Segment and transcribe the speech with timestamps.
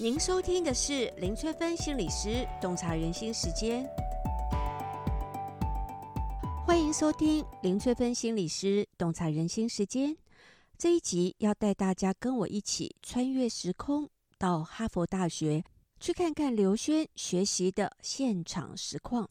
[0.00, 3.84] 您收听的是林翠芬心理师洞察人心时间，
[6.64, 10.16] 欢迎收听林翠芬心理师洞察人心时间。
[10.76, 14.08] 这一集要带大家跟我一起穿越时空，
[14.38, 15.64] 到哈佛大学
[15.98, 19.28] 去看看刘轩学习的现场实况。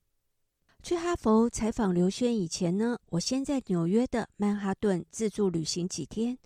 [0.84, 6.38] 去哈佛采访刘轩以前呢，我先在纽约的曼哈顿自助旅行几天，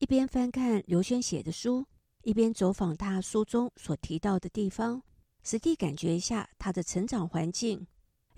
[0.00, 1.86] 一边翻看刘轩写的书，
[2.24, 5.02] 一边走访他书中所提到的地方，
[5.42, 7.86] 实地感觉一下他的成长环境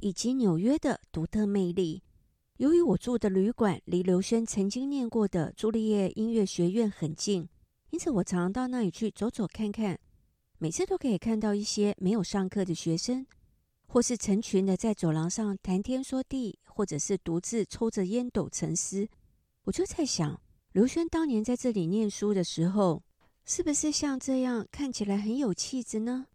[0.00, 2.02] 以及纽约的独特魅力。
[2.56, 7.48] 由于我住的旅馆离刘轩曾经念过的朱丽叶音乐学院很近，
[7.90, 9.98] 因此我常常到那里去走走看看。
[10.58, 13.24] 每次都可以看到一些没有上课的学生，
[13.86, 19.06] 或是成群的在走廊上谈天说地，或者是独自抽着烟斗沉思。
[19.64, 20.40] 我就在想，
[20.72, 23.02] 刘轩当年在这里念书的时候，
[23.48, 26.26] 是不是像这样看起来很有气质呢？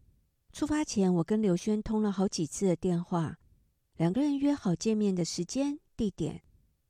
[0.53, 3.37] 出发前，我跟刘轩通了好几次的电话，
[3.97, 5.77] 两个人约好见面的时间。
[5.97, 6.41] 地点，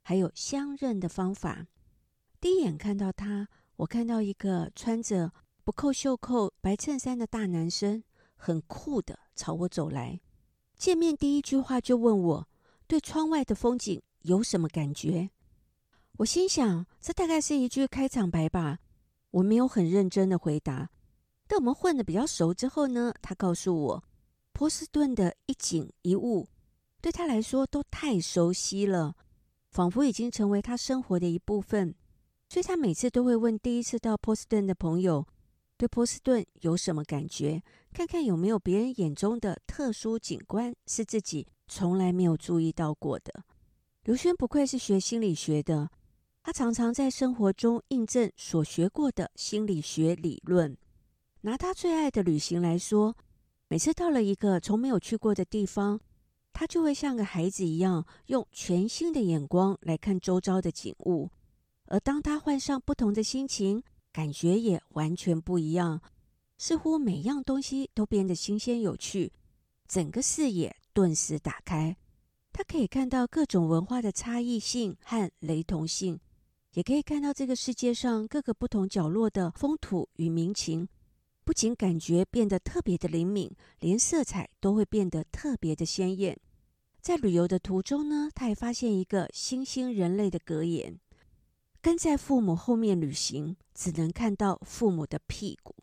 [0.04, 1.66] 还有相认的方法。
[2.40, 8.04] 第一眼看到他，我看到一个穿着不扣袖扣白衬衫的大男生，
[8.36, 10.22] 很酷的朝我走来。
[10.78, 12.48] 见面第一句话就问我
[12.86, 15.32] 对窗外的风景有什么感觉。
[16.18, 18.78] 我心想，这大概是一句开场白吧。
[19.32, 20.90] 我没有很认真的回答。
[21.48, 24.04] 但我们混的比较熟之后呢，他告诉我，
[24.54, 26.48] 波士顿的一景一物。
[27.02, 29.16] 对他来说都太熟悉了，
[29.72, 31.96] 仿佛已经成为他生活的一部分。
[32.48, 35.26] 所以他每次都会问第一次到波士顿的朋友，
[35.78, 37.64] 对波士顿有什么感觉？
[37.92, 43.44] 看看有没有别人眼中的特殊景观是自己从来没有注意到过的。
[44.04, 45.90] 刘轩不愧是学心理学的，
[46.44, 50.76] 他常常在生活中印证所学过的心理学理论。
[51.42, 53.16] 拿他最爱的旅行来说，
[53.68, 56.00] 每次到了一个从没有去过的地方。
[56.54, 61.30] 他就会像个孩子一样，用全新的眼光来看周遭的景物，
[61.86, 66.02] 而当他换上不同的心情，感觉也完全不一样。
[66.58, 69.32] 似乎每样东西都变得新鲜有趣，
[69.88, 71.96] 整个视野顿时打开。
[72.52, 76.20] 他可以看到各种文化的差异性和雷同性，
[76.74, 80.88] 也可以看到这个世界上各个不同角落的风土与民情。
[81.44, 86.40] 不仅感觉变得特别的灵敏，连色彩都会变得特别的鲜艳。
[87.02, 91.00] 在旅游的途中呢，他还发现一个新兴人类的格言：
[91.82, 95.76] 跟在父母后面旅行，只能看到父母的屁股。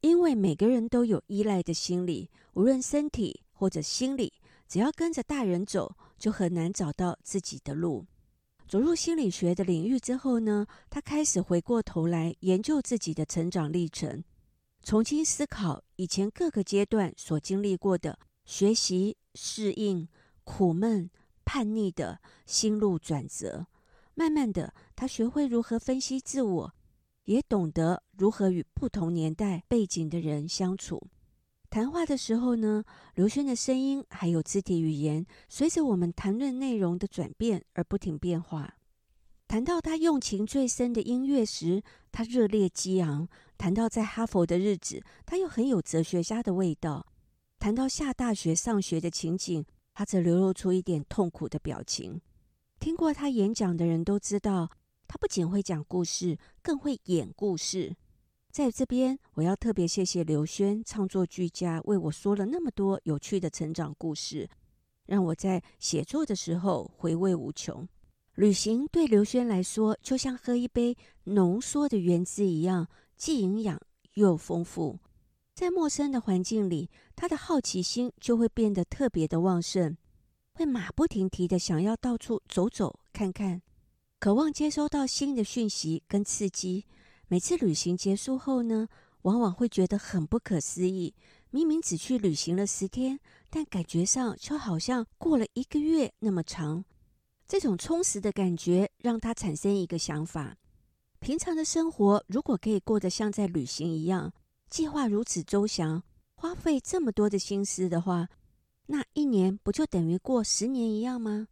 [0.00, 4.32] 因为每个人都有依赖的心理，无论身体或者心理，
[4.66, 8.06] 只要跟着大人走，就很难找到自己的路。
[8.70, 14.22] 走入心理学的领域之后呢，他开始回过头来研究自己的成长历程。
[14.84, 20.06] 重新思考以前各个阶段所经历过的学习、适应、
[20.44, 21.10] 苦闷、
[21.44, 23.66] 叛逆的心路转折，
[24.14, 26.72] 慢慢的，他学会如何分析自我，
[27.24, 31.08] 也懂得如何与不同年代背景的人相处。
[31.70, 32.82] 谈话的时候呢，
[33.14, 38.74] 刘轩的声音还有肢体语言，随着我们谈论内容的转变而不停变化。
[39.46, 41.80] 谈到他用情最深的音乐时，
[42.10, 43.28] 他热烈激昂。
[43.56, 47.06] 谈到在哈佛的日子，他又很有哲学家的味道；
[47.60, 49.64] 谈到下大学上学的情景，
[49.94, 52.20] 他则流露出一点痛苦的表情。
[52.80, 54.70] 听过他演讲的人都知道，
[55.06, 57.94] 他不仅会讲故事，更会演故事。
[58.50, 64.48] 在这边，我要特别谢谢刘轩唱作俱佳，为我说了那么多有趣的成长故事，
[65.06, 67.88] 让我在写作的时候回味无穷。
[68.34, 72.88] 旅行对刘轩来说，就像喝一杯浓缩的原汁一样。
[73.16, 73.80] 既营养
[74.14, 74.98] 又丰富，
[75.54, 79.96] 在陌生的环境里，他的好奇心就会变得特别的旺盛，
[80.54, 83.62] 会马不停蹄的想要到处走走看看，
[84.18, 86.86] 渴望接收到新的讯息跟刺激。
[87.32, 88.88] 每次旅行结束后呢，
[89.22, 91.14] 往往会觉得很不可思议，
[91.50, 96.84] 明明只去旅行了十天，但感觉上就好像过了一个月那么长。
[97.46, 100.56] 这种充实的感觉让他产生一个想法。
[101.20, 104.32] 平常的生活如果可以过得像在旅行一样，
[104.68, 106.02] 计划如此周详，
[106.34, 108.28] 花费这么多的心思的话，
[108.86, 111.46] 那一年不就等于过十年一样吗？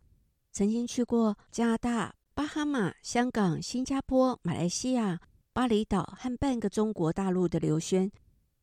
[0.51, 5.21] 曾经去过加拿大、巴哈马、香港、新加坡、马来西亚、
[5.59, 8.09] 巴厘岛和半个中国大陆的刘轩，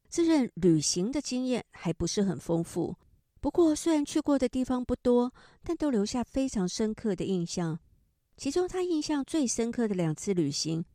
[0.08, 2.96] 自认旅行的经验还不是很丰富。
[3.42, 7.78] 不过，虽然去过的地方不多，但都留下非常深刻的印象。
[8.38, 10.86] 其中，他印象最深刻的两次旅行。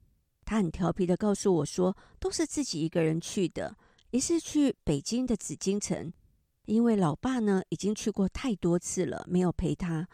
[0.47, 3.77] 他很调皮地告诉我说：“都是自己一个人去的。
[4.11, 6.11] 一次去北京的紫禁城，
[6.65, 10.09] 因为老爸呢已经去过太多次了，没有陪他，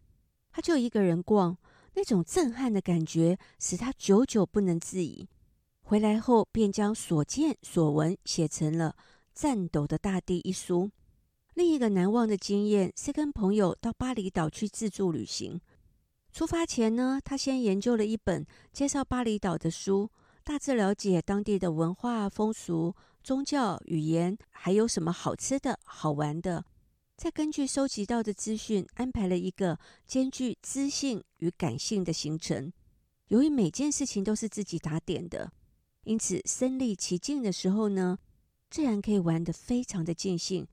[0.51, 1.57] 他就一个人逛。
[1.95, 5.29] 那种震撼的感觉使他久久不能自已。
[5.89, 8.97] 回来后，便将所见所闻写成了
[9.41, 10.91] 《颤抖的大地》一书。
[11.55, 15.61] 另一个难忘的经验是跟朋友到巴厘岛去自助旅行。
[16.33, 20.11] 出发前呢，他先研究了一本介绍巴厘岛的书，
[20.43, 22.93] 大致了解当地的文化风俗、
[23.23, 26.65] 宗教、语言，还有什么好吃的好玩的。
[27.17, 32.73] 再根据收集到的资讯，安排了一个兼具知性与感性的行程。
[33.29, 35.53] 由于每件事情都是自己打点的，
[36.07, 38.17] 因此身历其境的时候呢，
[38.71, 40.65] 自然可以玩得非常的尽兴，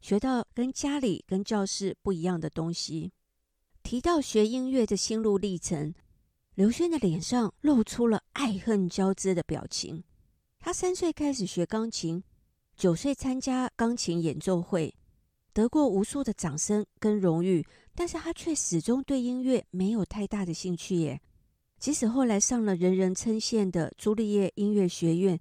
[0.00, 3.12] 学到跟家里、跟教室不一样的东西。
[3.84, 5.94] 提到学音乐的心路历程，
[6.56, 10.02] 刘轩的脸上露出了爱恨交织的表情。
[10.58, 12.24] 他三岁开始学钢琴，
[12.76, 14.92] 九岁参加钢琴演奏会。
[15.52, 17.64] 得过无数的掌声跟荣誉，
[17.94, 21.20] 但是他却始终对音乐没有太大的兴趣耶。
[21.82, 25.40] 即使后来上了人人称羡的朱丽叶音乐学院，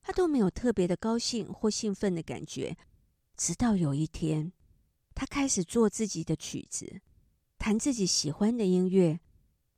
[0.00, 2.76] 他都没有特别的高兴或兴奋的感觉。
[3.36, 4.52] 直到有一天，
[5.16, 7.00] 他开始做自己的曲子，
[7.58, 9.18] 弹自己喜欢的音乐，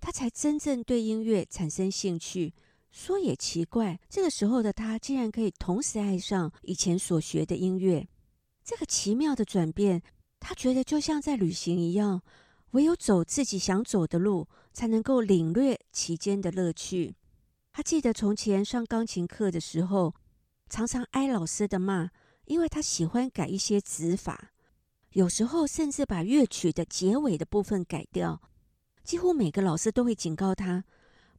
[0.03, 2.53] 他才真正对音乐产生兴趣。
[2.91, 8.06] 说也奇怪，这个时候的他竟然可以同时爱上以前所学的音乐。
[8.62, 10.03] 这个奇妙的转变，
[10.38, 12.20] 他觉得就像在旅行一样，
[12.73, 17.17] 唯有走自己想走的路，才能够领略其间的乐趣。
[17.73, 20.15] 他记得从前上钢琴课的时候，
[20.69, 22.11] 常常挨老师的骂，
[22.45, 24.53] 因为他喜欢改一些指法，
[25.13, 28.41] 有时候甚至把乐曲的结尾的部分改掉。
[29.05, 30.85] 几乎每个老师都会警告他，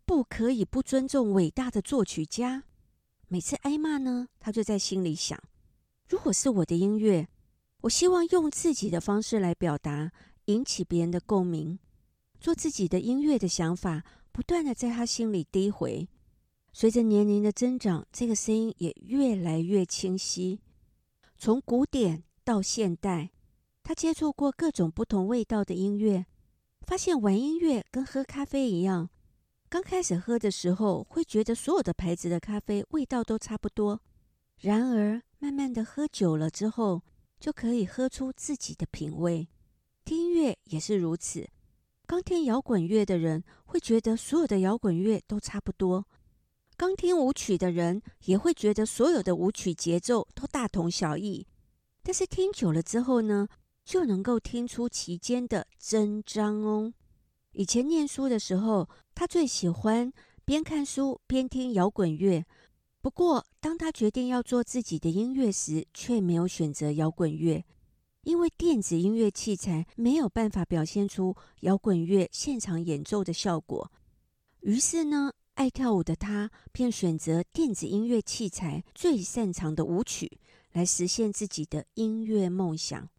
[0.06, 2.64] 不可以不尊重伟大的作曲家。
[3.28, 5.42] 每次挨骂呢，他就在心里想。
[6.08, 7.28] 如果是我的音乐，
[7.82, 10.12] 我希望用自己的方式来表达，
[10.46, 11.78] 引起别人的共鸣。
[12.40, 16.08] 做自己的音乐的想法，不断的在他心里低回。
[16.74, 20.60] 随着年龄的增长，这个声音也越来越清晰。
[21.38, 23.32] 从古典到现代，
[23.84, 26.26] 他接触过各种不同味道的音乐，
[26.82, 29.10] 发现玩音乐跟喝咖啡一样。
[29.70, 34.02] 刚开始喝的时候，会觉得所有的牌子的咖啡味道都差不多。
[34.60, 37.02] 然而，慢慢的喝久了之后，
[37.40, 39.48] 就可以喝出自己的品味。
[40.06, 41.48] 听音乐也是如此。
[42.06, 46.04] 刚听摇滚乐的人会觉得所有的摇滚乐都差不多；
[46.76, 51.48] 刚听舞曲的人也会觉得所有的舞曲节奏都大同小异。
[52.04, 53.48] 但是听久了之后呢，
[53.86, 56.94] 就能够听出其间的真章哦。
[57.54, 60.12] 以前念书的时候，他最喜欢
[60.44, 62.46] 边看书边听摇滚乐。
[63.02, 67.64] 不过，当他决定要做自己的音乐时，却没有选择摇滚乐，
[68.24, 73.92] 因为电子音乐器材没有办法表现出摇滚乐现场演奏的效果。
[74.62, 80.40] 于是呢，爱跳舞的他便选择电子音乐器材最擅长的舞曲，
[80.72, 83.10] 来实现自己的音乐梦想。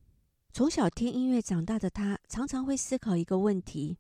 [0.53, 3.99] 从小听音乐长大的他，常常会思考一个问题：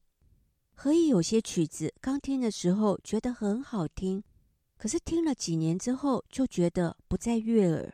[0.74, 4.22] 何以有些曲子刚听的时候觉得很好听？
[4.76, 7.92] 可是听了几年之后，就觉得不再悦耳。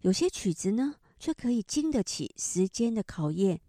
[0.00, 3.60] 有些曲子呢，却可以经得起时间的考验，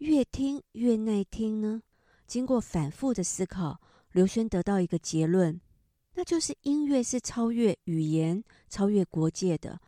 [0.00, 1.82] 越听越耐听呢。
[2.26, 3.80] 经过反复的思考，
[4.12, 5.58] 刘轩得到一个结论，
[6.12, 9.80] 那就是音乐是超越语言、超越国界的。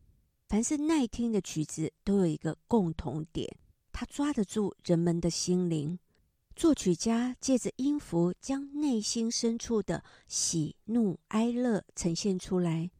[0.48, 3.46] 凡是耐听的曲子，都有一个共同点，
[3.92, 5.98] 它抓得住人们的心灵。
[6.56, 12.90] 作曲家借着音符，将内心深处的喜怒哀乐呈现出来。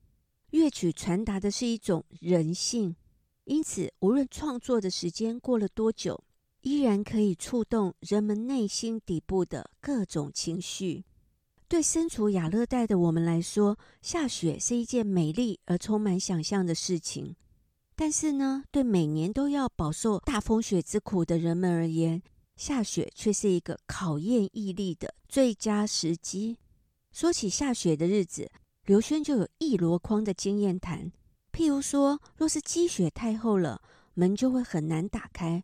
[0.50, 2.94] 乐曲传达的是一种人性，
[3.44, 6.22] 因此无论创作的时间过了多久，
[6.60, 11.04] 依然可以触动人们内心底部的各种情绪。
[11.66, 17.34] 对身处亚热带的我们来说，下雪是一件美丽而充满想象的事情。
[17.96, 22.22] 但是呢，对每年都要饱受大风雪之苦的人们而言，
[22.56, 26.58] 下雪却是一个考验毅力的最佳时机。
[27.10, 28.50] 说起下雪的日子，
[28.84, 31.10] 刘轩就有一箩筐的经验谈。
[31.62, 33.80] 譬如说，若是积雪太厚了，
[34.14, 35.62] 门就会很难打开；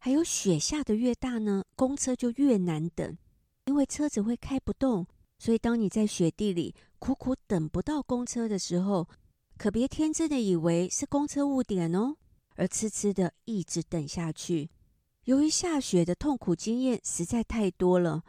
[0.00, 3.16] 还有雪下得越大呢，公车就越难等，
[3.66, 5.06] 因为车子会开不动。
[5.38, 9.06] 所以，当你在雪地里苦苦等不到公车的时候，
[9.56, 12.16] 可别天真的以为是公车误点哦，
[12.56, 14.68] 而痴痴的一直等下去。
[15.26, 18.24] 由于下雪的痛苦经验实在太多了，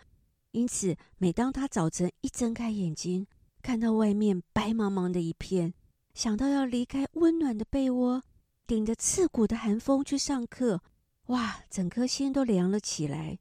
[0.52, 3.26] 因此每当他早晨一睁开眼睛，
[3.64, 5.74] 看到外面白茫茫的一片，
[6.14, 8.24] 想到要离开温暖的被窝，
[8.68, 10.82] 顶着刺骨的寒风去上课，
[11.28, 13.40] 哇，整颗心都凉了起来。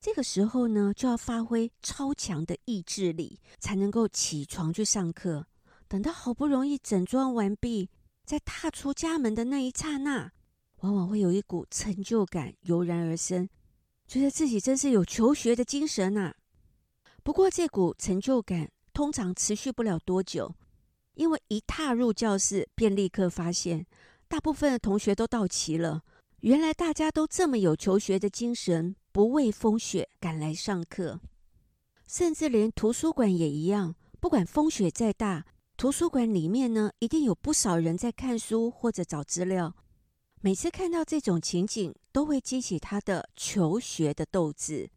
[0.00, 5.46] 这个时候呢，就要发挥超强的意志力，才能够起床去上课。
[5.88, 7.88] 等到好不容易整装完毕，
[8.24, 10.30] 在踏出家门的那一刹那，
[10.80, 13.48] 往往会有一股成就感油然而生，
[14.06, 16.34] 觉得自己真是有求学的精神呐、
[17.22, 20.54] 不过，这股成就感通常持续不了多久，
[21.18, 23.84] 因为一踏入教室，便立刻发现
[24.28, 26.02] 大部分的同学都到齐了。
[26.40, 28.94] 原来大家都这么有求学的精神。
[29.10, 31.18] 不畏风雪赶来上课，
[32.06, 33.96] 甚至连图书馆也一样。
[34.20, 35.44] 不管风雪再大，
[35.76, 39.74] 图书馆里面呢，一定有不少人在看书或者找资料。
[40.40, 44.88] 每次看到这种情景，都会激起他的求学的斗志。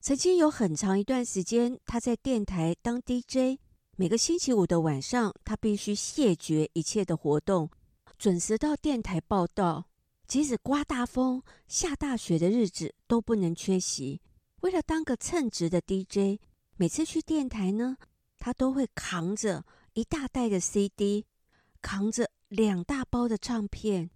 [0.00, 3.58] 曾经有很长一段时间，他在电台当 DJ，
[3.96, 7.70] 每个星期五的晚上，他必须谢绝一切的活动，
[8.18, 9.86] 准时到电台报道。
[10.26, 14.20] 即使刮大风、下大雪的日子都不能缺席。
[14.62, 16.40] 为了当个称职的 DJ，
[16.76, 17.96] 每次去电台呢，
[18.38, 21.26] 他都会扛着一大袋的 CD，
[21.80, 24.10] 扛着两大包的唱片，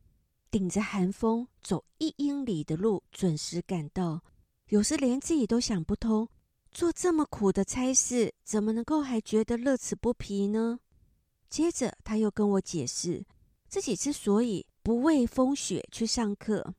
[0.50, 4.23] 顶着寒风走一英里的路，准时赶到。
[4.70, 6.28] 有时连自己都想不通，
[6.70, 10.78] 做这么苦的差事，怎么能够还觉得乐此不疲呢？
[11.48, 13.25] 接着他又跟我解释，
[13.68, 16.75] 自己之所以不畏风雪去上课，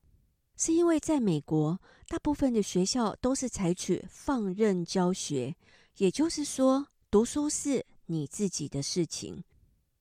[0.55, 5.55] 是因为在美国，大部分的学校都是采取放任教学，
[5.98, 9.43] 也就是说，读书是你自己的事情，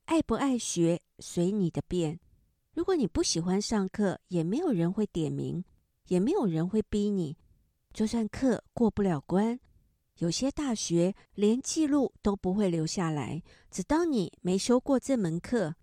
[0.05, 2.21] 爱不爱学随你的便。
[2.75, 5.65] 如果你不喜欢上课，也没有人会点名，
[6.09, 7.37] 也没有人会逼你。
[7.93, 9.59] 就算课过不了关，
[10.19, 15.75] 有些大学连记录都不会留下来，只当你没修过这门课。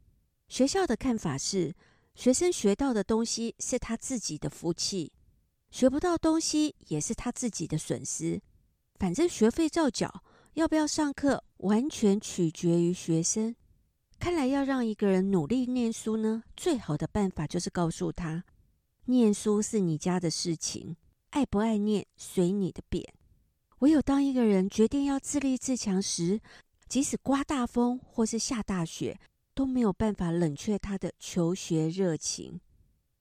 [0.48, 1.76] 学校的看法是。
[2.18, 5.12] 学生学到的东西是他自己的福气，
[5.70, 8.42] 学不到东西也是他自己的损失。
[8.98, 10.24] 反正学费照缴，
[10.54, 13.54] 要不要上课完全取决于学生。
[14.18, 18.46] 看来要让一个人努力念书呢，最好的办法就是告诉他：
[19.08, 20.96] 念书是你家的事情，
[21.32, 23.14] 爱不爱念随你的便。
[23.80, 26.40] 唯有当一个人决定要自立自强时，
[26.88, 29.20] 即使刮大风或是下大雪，
[29.54, 32.60] 都没有办法冷却他的求学热情。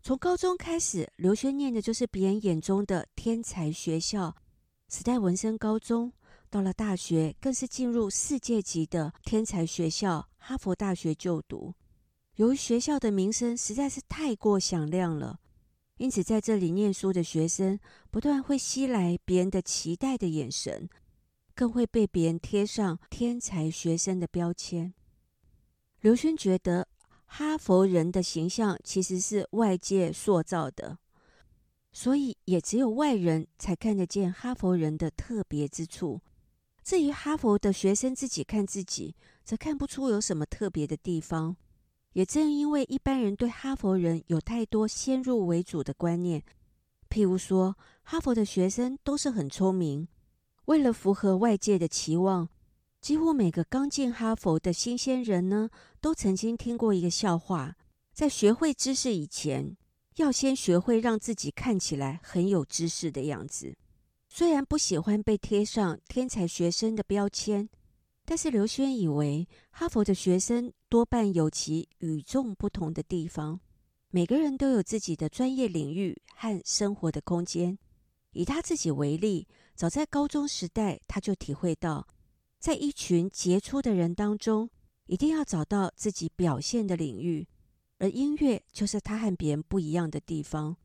[0.02, 4.37] 从高中开始，刘轩念的就是别人眼中的天才学校——
[4.88, 6.12] 史代文森高中。
[6.50, 11.75] 到了大学，更是进入世界级的天才学校——哈佛大学就读。
[12.37, 15.40] 由于学校的名声实在是太过响亮了，
[15.96, 17.78] 因此在这里念书的学生
[18.10, 20.88] 不断会吸来别人的期待的眼神，
[21.54, 24.92] 更会被别人贴上天才学生的标签。
[26.00, 26.88] 刘轩觉得，
[27.26, 30.98] 哈佛人的形象其实是外界塑造的，
[31.92, 36.20] 所以也只有外人才看得见哈佛人的特别之处。
[36.82, 41.56] 至于哈佛的学生自己看自己，则看不出有什么特别的地方。
[42.14, 46.42] 也正因为一般人对哈佛人有太多先入为主的观念，
[47.11, 50.09] 譬如说，哈佛的学生都是很聪明，
[50.64, 52.49] 为了符合外界的期望。
[53.00, 55.68] 几乎每个刚进哈佛的新鲜人呢，
[56.00, 57.76] 都曾经听过一个笑话：
[58.12, 59.76] 在学会知识以前，
[60.16, 63.76] 要先学会让自己看起来很有知识的样子。
[64.28, 67.68] 虽然不喜欢被贴上天才学生的标签，
[68.25, 73.58] 但是刘轩以为哈佛的学生多半有其与众不同的地方。
[74.10, 77.76] 每个人都有自己的专业领域和生活的空间。
[78.30, 82.06] 以他自己为例，早在高中时代，他就体会到。
[82.60, 84.70] 在一群杰出的人当中，
[85.06, 87.48] 一定要找到自己表现的领域，
[87.98, 90.76] 而音乐就是他和别人不一样的地方。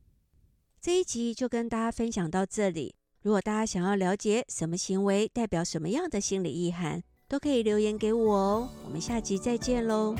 [0.80, 2.96] 这一集就跟大家分享到这里。
[3.22, 7.00] 如果大家想要了解什么行为代表什么样的心理意涵，
[7.30, 8.68] 都可以留言给我哦。
[8.84, 10.16] 我们下集再见喽。